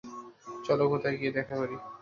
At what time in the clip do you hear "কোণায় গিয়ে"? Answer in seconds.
0.89-1.35